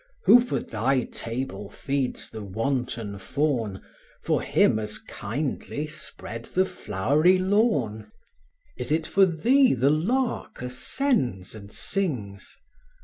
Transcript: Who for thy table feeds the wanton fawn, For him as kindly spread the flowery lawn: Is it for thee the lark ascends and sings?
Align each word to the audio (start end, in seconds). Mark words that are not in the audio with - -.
Who 0.23 0.39
for 0.41 0.59
thy 0.59 1.03
table 1.03 1.69
feeds 1.69 2.27
the 2.31 2.41
wanton 2.43 3.19
fawn, 3.19 3.83
For 4.23 4.41
him 4.41 4.79
as 4.79 4.97
kindly 4.97 5.85
spread 5.85 6.45
the 6.45 6.65
flowery 6.65 7.37
lawn: 7.37 8.11
Is 8.77 8.91
it 8.91 9.05
for 9.05 9.27
thee 9.27 9.75
the 9.75 9.91
lark 9.91 10.59
ascends 10.63 11.53
and 11.53 11.71
sings? 11.71 12.57